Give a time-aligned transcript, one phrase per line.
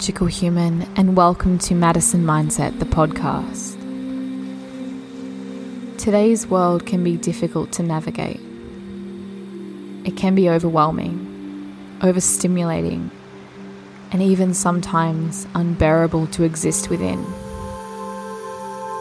[0.00, 3.76] Magical human, and welcome to Madison Mindset, the podcast.
[5.98, 8.40] Today's world can be difficult to navigate.
[10.06, 13.10] It can be overwhelming, overstimulating,
[14.10, 17.22] and even sometimes unbearable to exist within.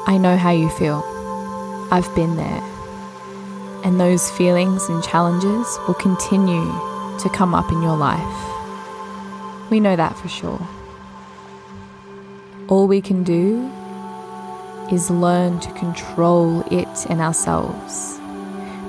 [0.06, 1.02] I know how you feel.
[1.92, 2.62] I've been there.
[3.86, 6.68] And those feelings and challenges will continue
[7.20, 9.70] to come up in your life.
[9.70, 10.68] We know that for sure.
[12.70, 13.68] All we can do
[14.92, 18.20] is learn to control it and ourselves,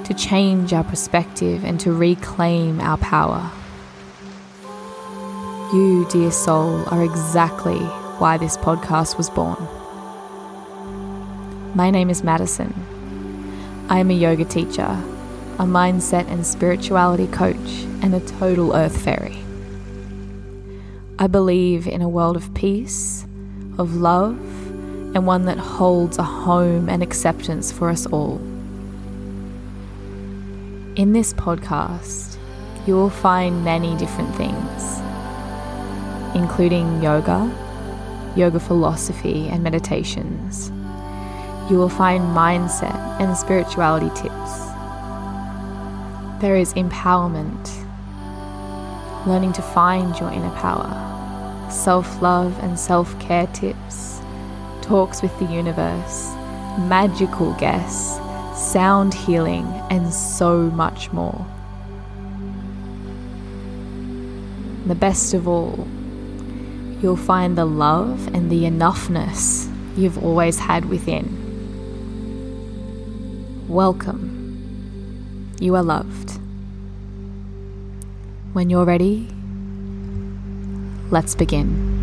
[0.05, 3.51] to change our perspective and to reclaim our power.
[5.73, 7.79] You, dear soul, are exactly
[8.19, 9.67] why this podcast was born.
[11.75, 12.75] My name is Madison.
[13.89, 15.03] I am a yoga teacher,
[15.59, 19.39] a mindset and spirituality coach, and a total earth fairy.
[21.19, 23.25] I believe in a world of peace,
[23.81, 24.39] of love,
[25.15, 28.37] and one that holds a home and acceptance for us all.
[30.97, 32.37] In this podcast,
[32.87, 35.01] you will find many different things,
[36.37, 37.51] including yoga,
[38.37, 40.71] yoga philosophy, and meditations.
[41.71, 44.61] You will find mindset and spirituality tips.
[46.43, 47.87] There is empowerment,
[49.27, 51.11] learning to find your inner power
[51.71, 54.21] self love and self care tips,
[54.83, 56.33] talks with the universe,
[56.79, 58.19] magical guests,
[58.55, 61.47] sound healing, and so much more.
[64.87, 65.87] The best of all,
[67.01, 71.37] you'll find the love and the enoughness you've always had within.
[73.69, 74.29] Welcome.
[75.61, 76.41] You are loved.
[78.53, 79.29] When you're ready,
[81.11, 82.00] Let's begin.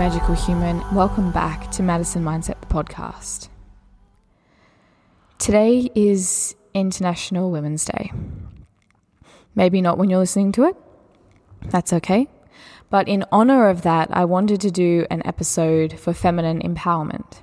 [0.00, 0.82] Magical human.
[0.94, 3.50] Welcome back to Madison Mindset, the podcast.
[5.36, 8.10] Today is International Women's Day.
[9.54, 10.76] Maybe not when you're listening to it,
[11.66, 12.28] that's okay.
[12.88, 17.42] But in honor of that, I wanted to do an episode for feminine empowerment.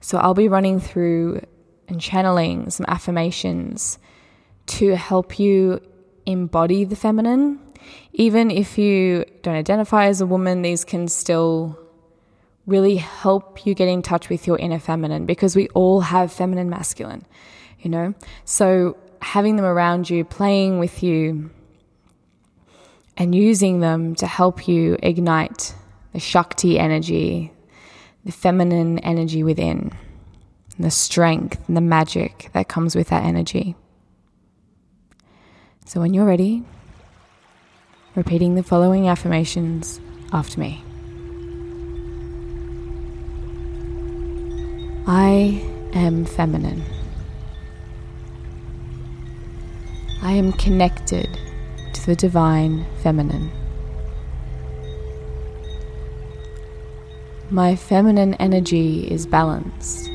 [0.00, 1.40] So I'll be running through
[1.86, 4.00] and channeling some affirmations
[4.66, 5.80] to help you
[6.26, 7.60] embody the feminine
[8.12, 11.78] even if you don't identify as a woman, these can still
[12.66, 16.68] really help you get in touch with your inner feminine because we all have feminine
[16.68, 17.24] masculine,
[17.80, 18.14] you know?
[18.44, 21.50] So having them around you, playing with you,
[23.18, 25.74] and using them to help you ignite
[26.12, 27.52] the Shakti energy,
[28.24, 29.92] the feminine energy within,
[30.78, 33.76] the strength and the magic that comes with that energy.
[35.86, 36.64] So when you're ready,
[38.16, 40.00] repeating the following affirmations
[40.32, 40.82] after me.
[45.06, 46.82] I am feminine.
[50.22, 51.38] I am connected
[51.92, 53.52] to the divine feminine.
[57.48, 60.08] My feminine energy is balanced.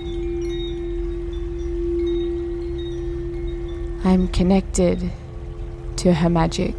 [4.04, 5.10] I am connected
[5.98, 6.76] to her magic.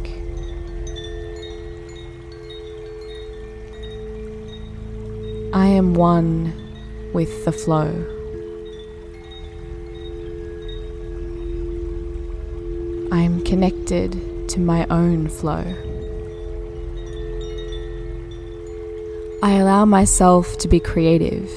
[5.53, 6.51] I am one
[7.13, 7.89] with the flow.
[13.11, 15.63] I am connected to my own flow.
[19.43, 21.51] I allow myself to be creative.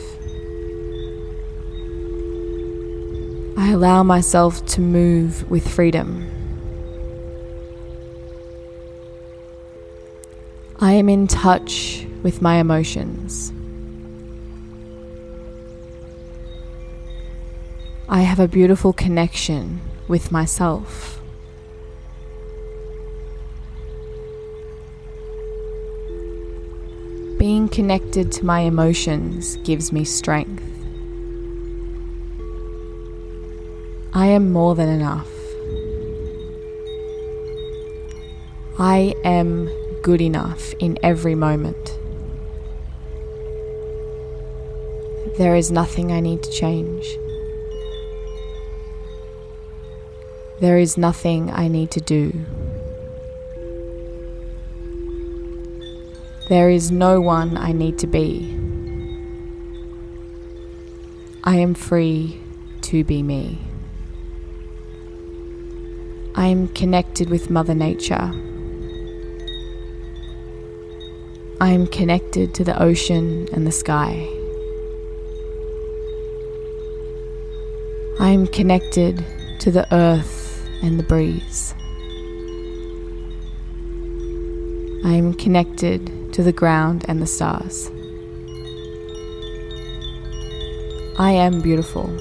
[3.56, 6.35] I allow myself to move with freedom.
[10.78, 13.50] I am in touch with my emotions.
[18.11, 21.19] I have a beautiful connection with myself.
[27.38, 30.62] Being connected to my emotions gives me strength.
[34.12, 35.28] I am more than enough.
[38.78, 39.70] I am
[40.06, 41.98] good enough in every moment.
[45.36, 47.18] There is nothing I need to change.
[50.60, 52.32] There is nothing I need to do.
[56.50, 58.56] There is no one I need to be.
[61.42, 62.40] I am free
[62.82, 63.58] to be me.
[66.36, 68.55] I am connected with Mother Nature.
[71.58, 74.28] I am connected to the ocean and the sky.
[78.20, 79.24] I am connected
[79.60, 81.74] to the earth and the breeze.
[85.02, 87.90] I am connected to the ground and the stars.
[91.18, 92.14] I am beautiful.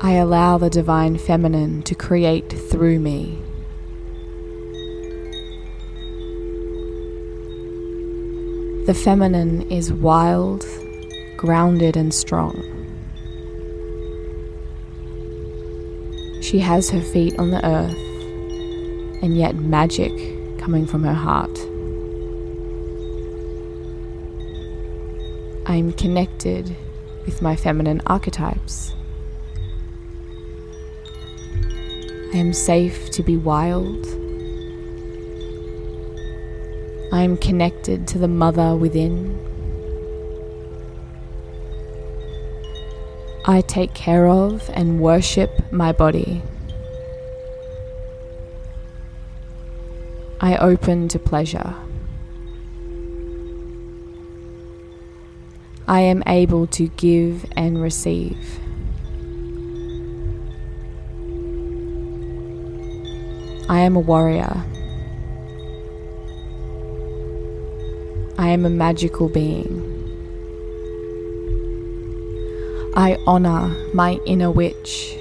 [0.00, 3.38] I allow the divine feminine to create through me.
[8.90, 10.66] The feminine is wild,
[11.36, 12.56] grounded, and strong.
[16.42, 17.96] She has her feet on the earth,
[19.22, 20.10] and yet magic
[20.58, 21.56] coming from her heart.
[25.66, 26.74] I am connected
[27.26, 28.92] with my feminine archetypes.
[32.34, 34.04] I am safe to be wild.
[37.12, 39.36] I am connected to the mother within.
[43.44, 46.42] I take care of and worship my body.
[50.40, 51.74] I open to pleasure.
[55.88, 58.60] I am able to give and receive.
[63.68, 64.64] I am a warrior.
[68.40, 69.68] I am a magical being.
[72.94, 75.14] I honor my inner witch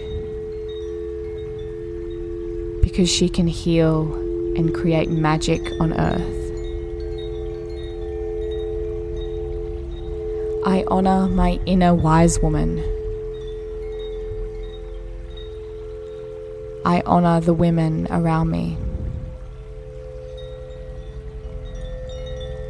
[2.82, 4.04] because she can heal
[4.56, 6.40] and create magic on earth.
[10.66, 12.80] I honor my inner wise woman.
[16.86, 18.78] I honor the women around me.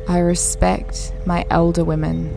[0.10, 2.34] I respect my elder women.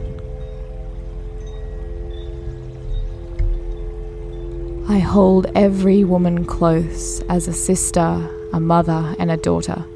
[4.91, 9.87] I hold every woman close as a sister, a mother, and a daughter.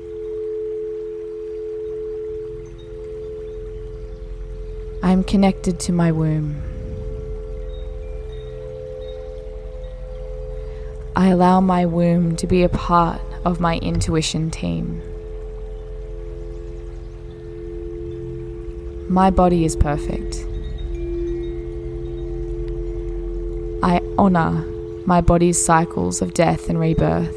[5.02, 6.62] I am connected to my womb.
[11.14, 15.02] I allow my womb to be a part of my intuition team.
[19.08, 20.44] My body is perfect.
[23.82, 24.64] I honor
[25.06, 27.36] my body's cycles of death and rebirth.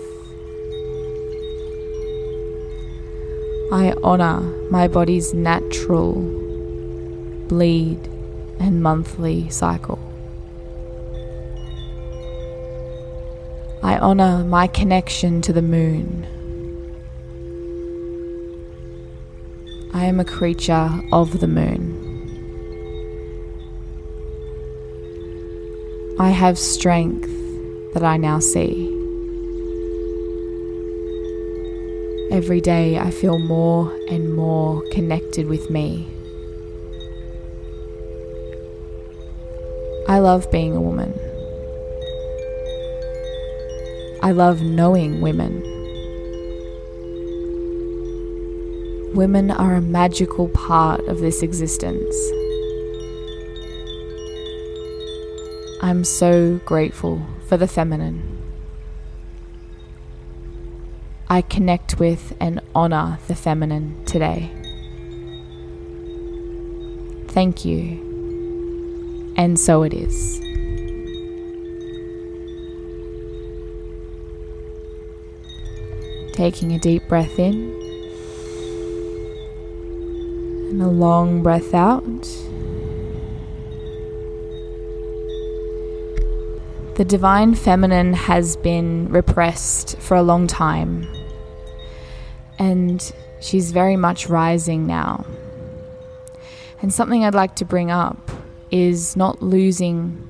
[3.71, 4.39] I honor
[4.71, 6.39] my body's natural
[7.49, 7.99] bleed,
[8.59, 9.99] and monthly cycle.
[13.83, 16.27] I honour my connection to the moon.
[19.91, 22.05] I am a creature of the moon.
[26.19, 27.29] I have strength
[27.93, 28.95] that I now see.
[32.29, 36.07] Every day I feel more and more connected with me.
[40.07, 41.19] I love being a woman.
[44.21, 45.78] I love knowing women.
[49.13, 52.15] Women are a magical part of this existence.
[55.81, 58.21] I'm so grateful for the feminine.
[61.27, 64.51] I connect with and honor the feminine today.
[67.29, 68.09] Thank you
[69.39, 70.39] and so it is.
[76.33, 77.78] Taking a deep breath in
[80.69, 82.23] and a long breath out.
[86.95, 91.07] The divine feminine has been repressed for a long time,
[92.57, 93.11] and
[93.41, 95.25] she's very much rising now.
[96.81, 98.31] And something I'd like to bring up
[98.71, 100.29] is not losing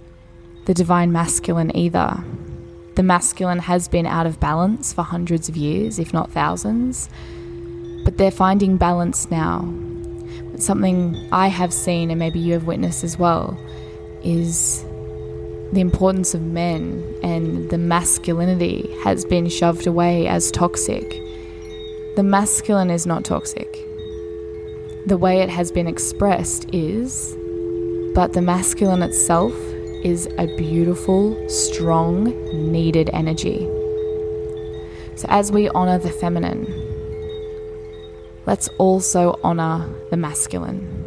[0.66, 2.24] the divine masculine either,
[3.00, 7.10] the masculine has been out of balance for hundreds of years, if not thousands,
[8.04, 9.74] but they're finding balance now.
[10.60, 13.58] Something I have seen, and maybe you have witnessed as well,
[14.24, 14.84] is
[15.72, 21.22] the importance of men and the masculinity has been shoved away as toxic.
[22.16, 23.86] The masculine is not toxic.
[25.06, 27.36] The way it has been expressed is,
[28.14, 29.54] but the masculine itself
[30.04, 32.26] is a beautiful, strong,
[32.72, 33.60] needed energy.
[35.16, 36.66] So, as we honor the feminine,
[38.46, 41.06] let's also honor the masculine.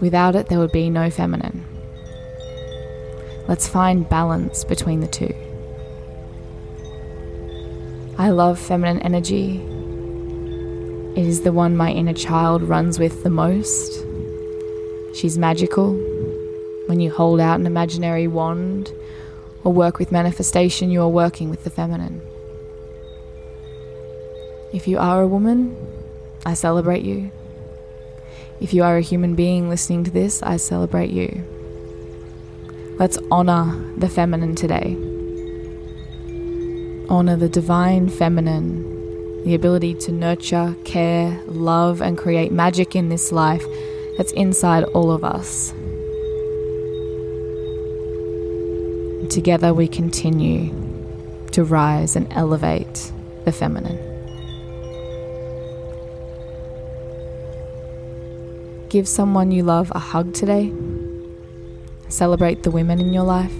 [0.00, 1.64] Without it, there would be no feminine.
[3.48, 5.34] Let's find balance between the two.
[8.16, 9.56] I love feminine energy.
[11.16, 14.04] It is the one my inner child runs with the most.
[15.14, 15.94] She's magical.
[16.86, 18.92] When you hold out an imaginary wand
[19.64, 22.22] or work with manifestation, you are working with the feminine.
[24.72, 25.76] If you are a woman,
[26.46, 27.30] I celebrate you.
[28.60, 31.44] If you are a human being listening to this, I celebrate you.
[32.98, 34.96] Let's honor the feminine today.
[37.08, 43.32] Honor the divine feminine, the ability to nurture, care, love, and create magic in this
[43.32, 43.64] life
[44.16, 45.72] that's inside all of us.
[49.30, 50.68] together we continue
[51.52, 53.12] to rise and elevate
[53.44, 54.09] the feminine.
[58.90, 60.72] Give someone you love a hug today.
[62.08, 63.54] Celebrate the women in your life.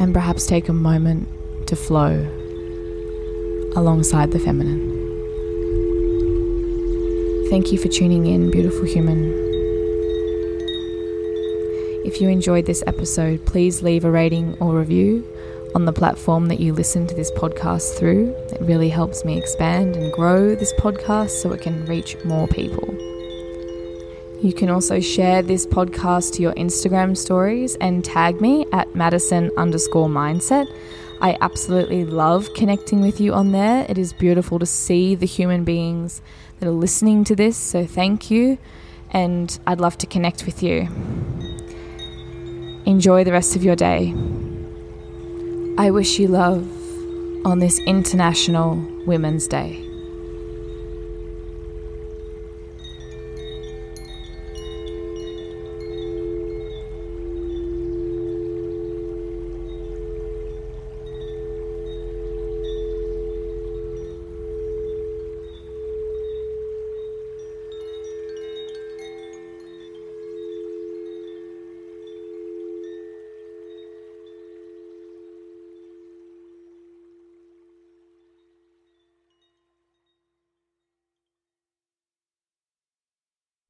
[0.00, 1.28] And perhaps take a moment
[1.68, 2.14] to flow
[3.76, 4.90] alongside the feminine.
[7.48, 9.32] Thank you for tuning in, beautiful human.
[12.04, 15.24] If you enjoyed this episode, please leave a rating or review
[15.76, 18.34] on the platform that you listen to this podcast through.
[18.50, 23.13] It really helps me expand and grow this podcast so it can reach more people.
[24.44, 29.50] You can also share this podcast to your Instagram stories and tag me at Madison
[29.56, 30.66] underscore mindset.
[31.22, 33.86] I absolutely love connecting with you on there.
[33.88, 36.20] It is beautiful to see the human beings
[36.60, 38.58] that are listening to this, so thank you,
[39.12, 40.88] and I'd love to connect with you.
[42.84, 44.12] Enjoy the rest of your day.
[45.78, 46.68] I wish you love
[47.46, 48.74] on this International
[49.06, 49.93] Women's Day.